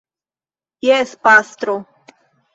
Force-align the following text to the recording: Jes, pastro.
Jes, 0.87 1.13
pastro. 1.29 1.79